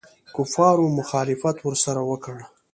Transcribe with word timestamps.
کفارو 0.35 0.85
مخالفت 0.97 1.57
ورسره 1.61 2.01
وکړ. 2.09 2.37